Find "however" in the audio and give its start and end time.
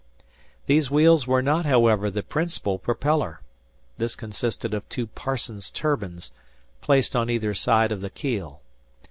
1.67-2.09